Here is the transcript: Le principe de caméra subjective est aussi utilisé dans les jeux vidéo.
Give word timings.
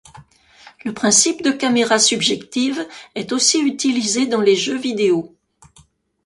Le 0.83 0.95
principe 0.95 1.43
de 1.43 1.51
caméra 1.51 1.99
subjective 1.99 2.87
est 3.13 3.31
aussi 3.33 3.59
utilisé 3.59 4.25
dans 4.25 4.41
les 4.41 4.55
jeux 4.55 4.79
vidéo. 4.79 5.37